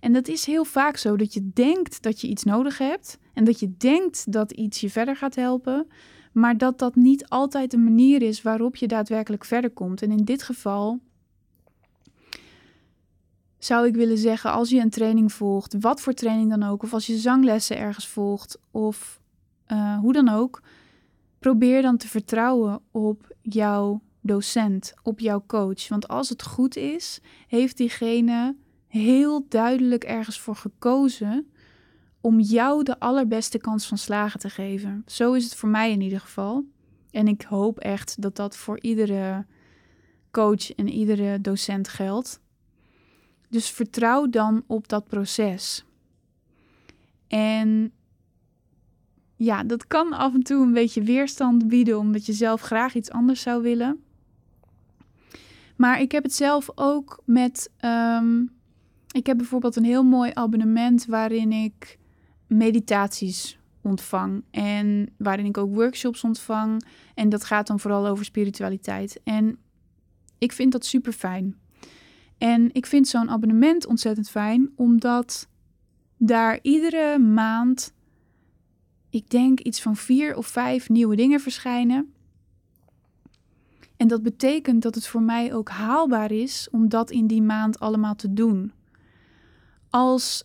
[0.00, 3.44] En dat is heel vaak zo dat je denkt dat je iets nodig hebt en
[3.44, 5.86] dat je denkt dat iets je verder gaat helpen,
[6.32, 10.02] maar dat dat niet altijd de manier is waarop je daadwerkelijk verder komt.
[10.02, 11.00] En in dit geval
[13.58, 16.92] zou ik willen zeggen, als je een training volgt, wat voor training dan ook, of
[16.92, 19.20] als je zanglessen ergens volgt, of
[19.72, 20.62] uh, hoe dan ook,
[21.38, 25.88] probeer dan te vertrouwen op jouw docent, op jouw coach.
[25.88, 31.50] Want als het goed is, heeft diegene heel duidelijk ergens voor gekozen
[32.20, 35.02] om jou de allerbeste kans van slagen te geven.
[35.06, 36.64] Zo is het voor mij in ieder geval.
[37.10, 39.46] En ik hoop echt dat dat voor iedere
[40.30, 42.40] coach en iedere docent geldt.
[43.48, 45.84] Dus vertrouw dan op dat proces.
[47.26, 47.92] En
[49.38, 53.10] ja, dat kan af en toe een beetje weerstand bieden, omdat je zelf graag iets
[53.10, 54.02] anders zou willen.
[55.76, 57.70] Maar ik heb het zelf ook met.
[57.76, 58.42] Ehm,
[59.10, 61.98] ik heb bijvoorbeeld een heel mooi abonnement waarin ik
[62.46, 66.84] meditaties ontvang en waarin ik ook workshops ontvang.
[67.14, 69.20] En dat gaat dan vooral over spiritualiteit.
[69.24, 69.58] En
[70.38, 71.56] ik vind dat super fijn.
[72.38, 75.48] En ik vind zo'n abonnement ontzettend fijn, omdat
[76.16, 77.92] daar iedere maand,
[79.10, 82.12] ik denk iets van vier of vijf nieuwe dingen verschijnen.
[83.96, 87.80] En dat betekent dat het voor mij ook haalbaar is om dat in die maand
[87.80, 88.72] allemaal te doen.
[89.90, 90.44] Als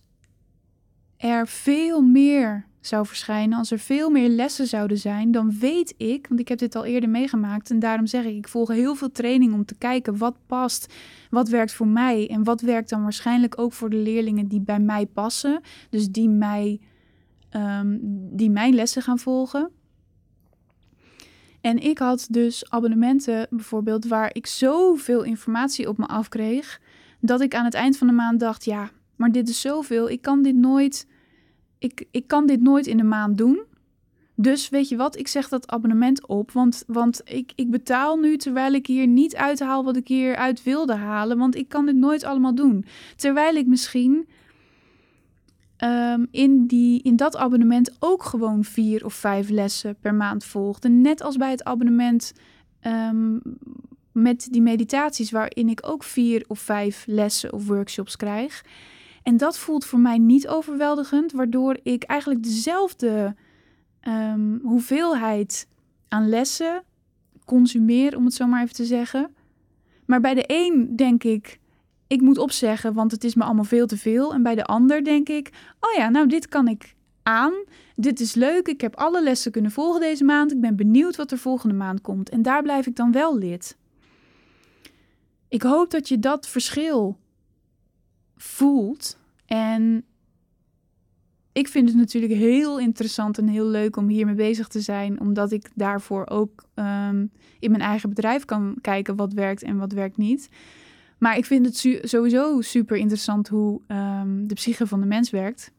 [1.17, 6.27] er veel meer zou verschijnen, als er veel meer lessen zouden zijn, dan weet ik,
[6.27, 9.11] want ik heb dit al eerder meegemaakt en daarom zeg ik, ik volg heel veel
[9.11, 10.93] training om te kijken wat past,
[11.29, 14.79] wat werkt voor mij en wat werkt dan waarschijnlijk ook voor de leerlingen die bij
[14.79, 16.79] mij passen, dus die, mij,
[17.55, 17.99] um,
[18.31, 19.69] die mijn lessen gaan volgen.
[21.61, 26.81] En ik had dus abonnementen bijvoorbeeld waar ik zoveel informatie op me afkreeg,
[27.19, 30.21] dat ik aan het eind van de maand dacht, ja, maar dit is zoveel, ik
[30.21, 31.07] kan dit nooit
[31.83, 33.63] ik, ik kan dit nooit in de maand doen.
[34.35, 36.51] Dus weet je wat, ik zeg dat abonnement op.
[36.51, 40.63] Want, want ik, ik betaal nu terwijl ik hier niet uithaal wat ik hier uit
[40.63, 41.37] wilde halen.
[41.37, 42.85] Want ik kan dit nooit allemaal doen.
[43.15, 44.27] Terwijl ik misschien
[45.83, 50.89] um, in, die, in dat abonnement ook gewoon vier of vijf lessen per maand volgde.
[50.89, 52.33] Net als bij het abonnement
[52.81, 53.41] um,
[54.11, 58.63] met die meditaties, waarin ik ook vier of vijf lessen of workshops krijg.
[59.23, 63.35] En dat voelt voor mij niet overweldigend, waardoor ik eigenlijk dezelfde
[64.07, 65.67] um, hoeveelheid
[66.07, 66.83] aan lessen
[67.45, 69.35] consumeer, om het zo maar even te zeggen.
[70.05, 71.59] Maar bij de een denk ik,
[72.13, 74.33] ik moet opzeggen, want het is me allemaal veel te veel.
[74.33, 75.49] En bij de ander denk ik,
[75.79, 77.53] oh ja, nou dit kan ik aan.
[77.95, 78.67] Dit is leuk.
[78.67, 80.51] Ik heb alle lessen kunnen volgen deze maand.
[80.51, 82.29] Ik ben benieuwd wat er volgende maand komt.
[82.29, 83.77] En daar blijf ik dan wel lid.
[85.47, 87.17] Ik hoop dat je dat verschil
[88.35, 89.17] voelt.
[89.45, 90.05] En
[91.51, 95.51] ik vind het natuurlijk heel interessant en heel leuk om hiermee bezig te zijn, omdat
[95.51, 100.17] ik daarvoor ook um, in mijn eigen bedrijf kan kijken wat werkt en wat werkt
[100.17, 100.49] niet.
[101.17, 105.71] Maar ik vind het sowieso super interessant hoe um, de psyche van de mens werkt.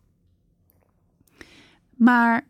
[1.96, 2.46] Maar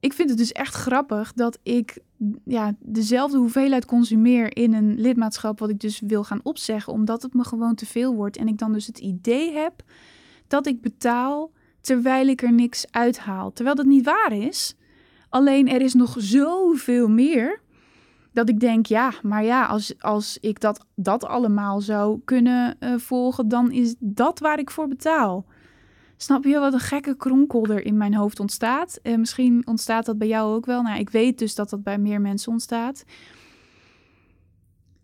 [0.00, 1.98] ik vind het dus echt grappig dat ik
[2.44, 7.34] ja, dezelfde hoeveelheid consumeer in een lidmaatschap wat ik dus wil gaan opzeggen, omdat het
[7.34, 8.36] me gewoon te veel wordt.
[8.36, 9.82] En ik dan dus het idee heb
[10.46, 13.52] dat ik betaal terwijl ik er niks uithaal.
[13.52, 14.74] Terwijl dat niet waar is.
[15.28, 17.61] Alleen er is nog zoveel meer
[18.32, 22.98] dat ik denk, ja, maar ja, als, als ik dat, dat allemaal zou kunnen uh,
[22.98, 25.44] volgen, dan is dat waar ik voor betaal.
[26.16, 28.98] Snap je wat een gekke kronkel er in mijn hoofd ontstaat?
[29.02, 30.82] En misschien ontstaat dat bij jou ook wel.
[30.82, 33.04] Nou, ik weet dus dat dat bij meer mensen ontstaat.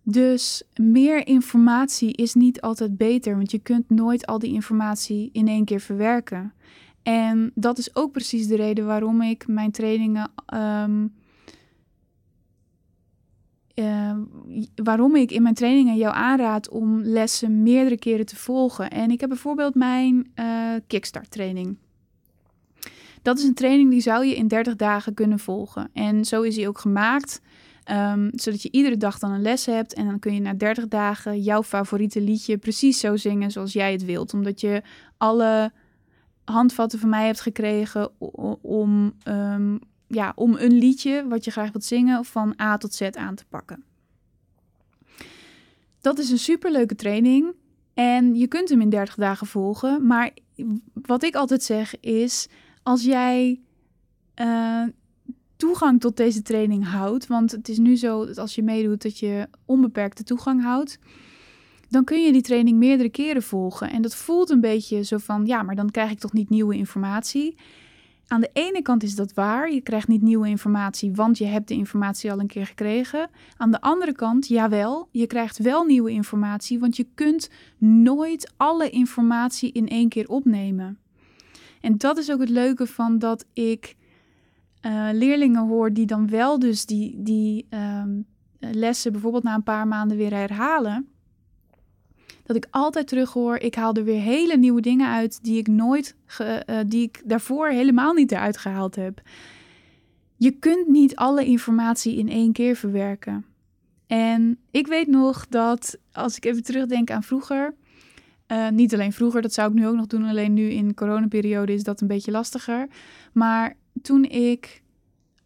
[0.02, 5.48] Dus meer informatie is niet altijd beter, want je kunt nooit al die informatie in
[5.48, 6.52] één keer verwerken.
[7.02, 10.30] En dat is ook precies de reden waarom ik mijn trainingen.
[10.54, 11.14] Um,
[13.78, 14.12] uh,
[14.74, 18.90] waarom ik in mijn trainingen jou aanraad om lessen meerdere keren te volgen.
[18.90, 20.46] En ik heb bijvoorbeeld mijn uh,
[20.86, 21.76] Kickstart training.
[23.22, 25.90] Dat is een training die zou je in 30 dagen kunnen volgen.
[25.92, 27.40] En zo is hij ook gemaakt.
[27.90, 29.94] Um, zodat je iedere dag dan een les hebt.
[29.94, 33.92] En dan kun je na 30 dagen jouw favoriete liedje precies zo zingen zoals jij
[33.92, 34.34] het wilt.
[34.34, 34.82] Omdat je
[35.16, 35.72] alle
[36.44, 38.10] handvatten van mij hebt gekregen
[38.62, 39.76] om, ehm,
[40.08, 43.44] ja, om een liedje wat je graag wilt zingen van A tot Z aan te
[43.48, 43.84] pakken.
[46.00, 47.54] Dat is een superleuke training
[47.94, 50.06] en je kunt hem in 30 dagen volgen.
[50.06, 50.30] Maar
[50.92, 52.48] wat ik altijd zeg is,
[52.82, 53.60] als jij
[54.40, 54.84] uh,
[55.56, 59.18] toegang tot deze training houdt, want het is nu zo dat als je meedoet dat
[59.18, 60.98] je onbeperkte toegang houdt,
[61.88, 63.90] dan kun je die training meerdere keren volgen.
[63.90, 66.76] En dat voelt een beetje zo van, ja, maar dan krijg ik toch niet nieuwe
[66.76, 67.56] informatie.
[68.28, 71.68] Aan de ene kant is dat waar, je krijgt niet nieuwe informatie, want je hebt
[71.68, 73.30] de informatie al een keer gekregen.
[73.56, 78.90] Aan de andere kant, jawel, je krijgt wel nieuwe informatie, want je kunt nooit alle
[78.90, 80.98] informatie in één keer opnemen.
[81.80, 83.96] En dat is ook het leuke van dat ik
[84.86, 88.26] uh, leerlingen hoor die dan wel dus die, die um,
[88.58, 91.08] lessen bijvoorbeeld na een paar maanden weer herhalen.
[92.48, 95.66] Dat ik altijd terug hoor, ik haal er weer hele nieuwe dingen uit die ik
[95.66, 99.20] nooit, ge, uh, die ik daarvoor helemaal niet eruit gehaald heb.
[100.36, 103.44] Je kunt niet alle informatie in één keer verwerken.
[104.06, 107.74] En ik weet nog dat, als ik even terugdenk aan vroeger,
[108.46, 111.72] uh, niet alleen vroeger, dat zou ik nu ook nog doen, alleen nu in coronaperiode
[111.72, 112.88] is dat een beetje lastiger.
[113.32, 114.82] Maar toen ik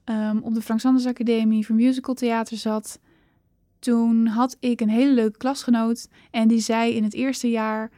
[0.05, 3.01] um, op de Frank Sanders Academie voor Musical Theater zat,
[3.83, 7.91] toen had ik een hele leuke klasgenoot en die zei in het eerste jaar: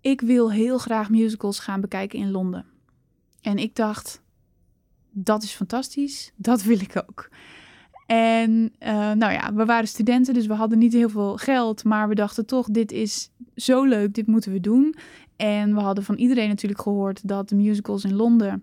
[0.00, 2.64] Ik wil heel graag musicals gaan bekijken in Londen.
[3.40, 4.22] En ik dacht:
[5.10, 7.28] Dat is fantastisch, dat wil ik ook.
[8.06, 12.08] En uh, nou ja, we waren studenten, dus we hadden niet heel veel geld, maar
[12.08, 14.94] we dachten toch: Dit is zo leuk, dit moeten we doen.
[15.36, 18.62] En we hadden van iedereen natuurlijk gehoord dat de musicals in Londen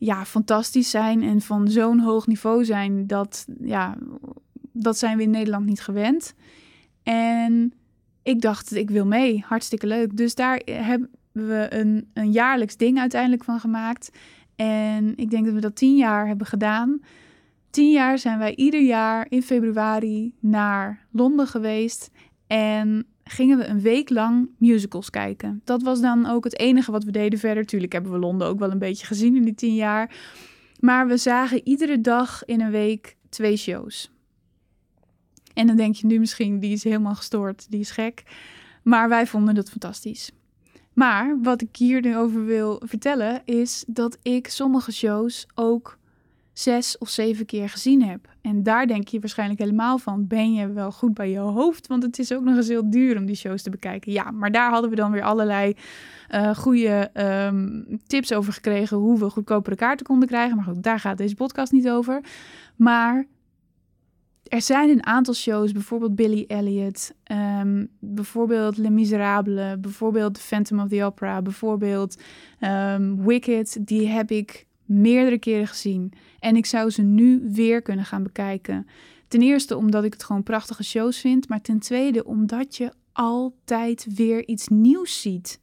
[0.00, 3.96] ja, fantastisch zijn en van zo'n hoog niveau zijn, dat, ja,
[4.72, 6.34] dat zijn we in Nederland niet gewend.
[7.02, 7.72] En
[8.22, 10.16] ik dacht, ik wil mee, hartstikke leuk.
[10.16, 14.10] Dus daar hebben we een, een jaarlijks ding uiteindelijk van gemaakt.
[14.56, 17.00] En ik denk dat we dat tien jaar hebben gedaan.
[17.70, 22.10] Tien jaar zijn wij ieder jaar in februari naar Londen geweest.
[22.46, 25.60] En gingen we een week lang musicals kijken.
[25.64, 27.66] Dat was dan ook het enige wat we deden verder.
[27.66, 30.16] Tuurlijk hebben we Londen ook wel een beetje gezien in die tien jaar.
[30.80, 34.10] Maar we zagen iedere dag in een week twee shows.
[35.54, 38.22] En dan denk je nu misschien, die is helemaal gestoord, die is gek.
[38.82, 40.30] Maar wij vonden dat fantastisch.
[40.92, 45.98] Maar wat ik hier nu over wil vertellen is dat ik sommige shows ook
[46.52, 48.28] zes of zeven keer gezien heb.
[48.40, 51.86] En daar denk je waarschijnlijk helemaal van: ben je wel goed bij je hoofd?
[51.86, 54.12] Want het is ook nog eens heel duur om die shows te bekijken.
[54.12, 55.74] Ja, maar daar hadden we dan weer allerlei
[56.34, 60.56] uh, goede um, tips over gekregen hoe we goedkopere kaarten konden krijgen.
[60.56, 62.20] Maar goed, daar gaat deze podcast niet over.
[62.76, 63.26] Maar
[64.50, 67.12] er zijn een aantal shows, bijvoorbeeld Billy Elliot,
[67.60, 72.16] um, bijvoorbeeld Les Miserables, bijvoorbeeld The Phantom of the Opera, bijvoorbeeld
[72.60, 76.12] um, Wicked, die heb ik meerdere keren gezien.
[76.38, 78.86] En ik zou ze nu weer kunnen gaan bekijken.
[79.28, 84.06] Ten eerste omdat ik het gewoon prachtige shows vind, maar ten tweede omdat je altijd
[84.14, 85.60] weer iets nieuws ziet.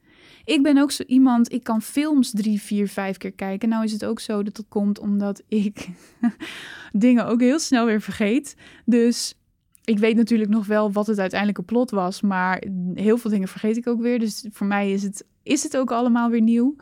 [0.48, 3.70] Ik ben ook zo iemand, ik kan films drie, vier, vijf keer kijken.
[3.70, 5.90] Nou is het ook zo dat dat komt omdat ik
[6.92, 8.56] dingen ook heel snel weer vergeet.
[8.86, 9.34] Dus
[9.84, 13.78] ik weet natuurlijk nog wel wat het uiteindelijke plot was, maar heel veel dingen vergeet
[13.78, 14.20] ik ook weer.
[14.20, 16.76] Dus voor mij is het, is het ook allemaal weer nieuw.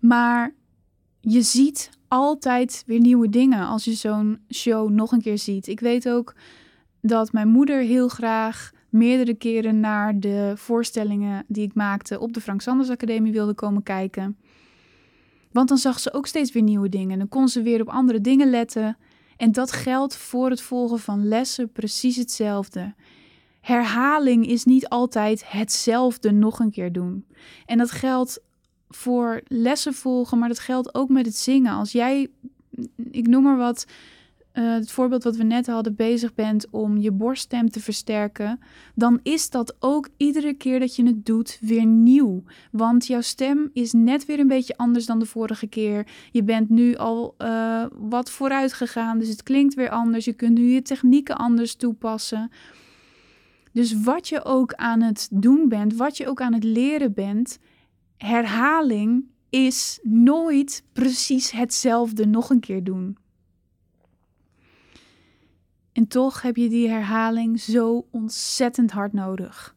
[0.00, 0.54] Maar
[1.20, 5.66] je ziet altijd weer nieuwe dingen als je zo'n show nog een keer ziet.
[5.66, 6.34] Ik weet ook
[7.00, 12.40] dat mijn moeder heel graag meerdere keren naar de voorstellingen die ik maakte op de
[12.40, 14.36] Frank Sanders Academie wilde komen kijken.
[15.52, 17.18] Want dan zag ze ook steeds weer nieuwe dingen.
[17.18, 18.96] Dan kon ze weer op andere dingen letten.
[19.36, 22.94] En dat geldt voor het volgen van lessen precies hetzelfde.
[23.60, 27.26] Herhaling is niet altijd hetzelfde nog een keer doen.
[27.66, 28.40] En dat geldt
[28.88, 31.72] voor lessen volgen, maar dat geldt ook met het zingen.
[31.72, 32.28] Als jij,
[33.10, 33.86] ik noem maar wat,
[34.54, 38.60] uh, het voorbeeld wat we net hadden, bezig bent om je borststem te versterken,
[38.94, 42.42] dan is dat ook iedere keer dat je het doet weer nieuw.
[42.70, 46.06] Want jouw stem is net weer een beetje anders dan de vorige keer.
[46.30, 50.24] Je bent nu al uh, wat vooruit gegaan, dus het klinkt weer anders.
[50.24, 52.50] Je kunt nu je technieken anders toepassen.
[53.72, 57.58] Dus wat je ook aan het doen bent, wat je ook aan het leren bent,
[58.16, 63.16] herhaling is nooit precies hetzelfde nog een keer doen.
[65.94, 69.76] En toch heb je die herhaling zo ontzettend hard nodig.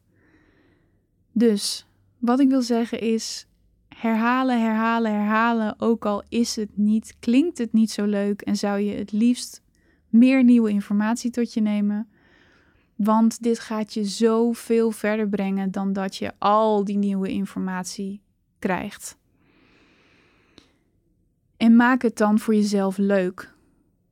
[1.32, 1.86] Dus
[2.18, 3.46] wat ik wil zeggen is:
[3.88, 5.80] herhalen, herhalen, herhalen.
[5.80, 9.62] Ook al is het niet, klinkt het niet zo leuk en zou je het liefst
[10.08, 12.08] meer nieuwe informatie tot je nemen.
[12.96, 18.20] Want dit gaat je zoveel verder brengen dan dat je al die nieuwe informatie
[18.58, 19.16] krijgt.
[21.56, 23.54] En maak het dan voor jezelf leuk,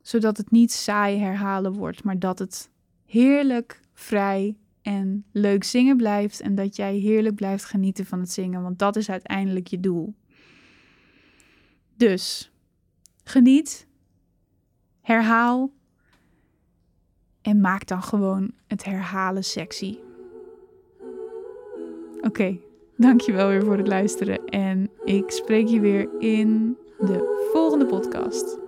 [0.06, 2.70] zodat het niet saai herhalen wordt, maar dat het
[3.06, 8.62] heerlijk, vrij en leuk zingen blijft en dat jij heerlijk blijft genieten van het zingen,
[8.62, 10.14] want dat is uiteindelijk je doel.
[11.96, 12.52] Dus
[13.24, 13.86] geniet,
[15.00, 15.70] herhaal
[17.42, 19.98] en maak dan gewoon het herhalen sexy.
[22.16, 22.60] Oké, okay,
[22.96, 28.65] dankjewel weer voor het luisteren en ik spreek je weer in de volgende podcast.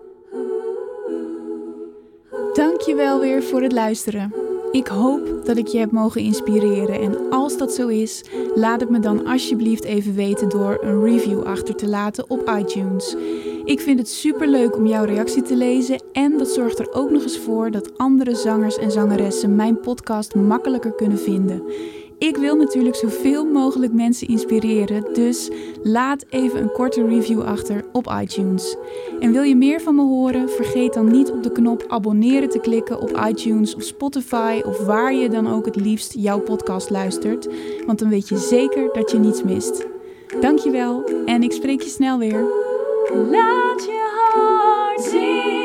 [2.59, 4.34] Dankjewel weer voor het luisteren.
[4.72, 8.90] Ik hoop dat ik je heb mogen inspireren en als dat zo is, laat het
[8.90, 13.16] me dan alsjeblieft even weten door een review achter te laten op iTunes.
[13.64, 17.11] Ik vind het super leuk om jouw reactie te lezen en dat zorgt er ook
[17.11, 21.62] nog eens voor dat andere zangers en zangeressen mijn podcast makkelijker kunnen vinden.
[22.18, 25.50] Ik wil natuurlijk zoveel mogelijk mensen inspireren, dus
[25.82, 28.76] laat even een korte review achter op iTunes.
[29.20, 30.51] En wil je meer van me horen?
[30.51, 35.14] Vergeet dan niet op de knop abonneren te klikken op iTunes of Spotify of waar
[35.14, 37.49] je dan ook het liefst jouw podcast luistert,
[37.86, 39.86] want dan weet je zeker dat je niets mist.
[40.40, 42.40] Dankjewel en ik spreek je snel weer.
[43.12, 45.57] Laat je hart zien.